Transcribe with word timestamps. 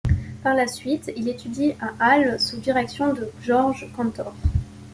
Par 0.41 0.55
la 0.55 0.65
suite 0.65 1.11
il 1.15 1.29
étudie 1.29 1.73
à 1.79 1.91
Halle 1.99 2.39
sous 2.39 2.55
la 2.55 2.61
direction 2.63 3.13
de 3.13 3.29
Georg 3.43 3.87
Cantor. 3.95 4.33